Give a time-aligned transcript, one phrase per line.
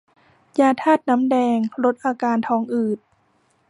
[0.59, 2.99] ยาธาตุน้ำแดง ลดอาการท้องอืด